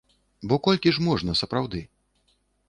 Бо 0.53 0.57
колькі 0.67 0.93
ж 0.95 1.01
можна, 1.09 1.35
сапраўды? 1.43 1.83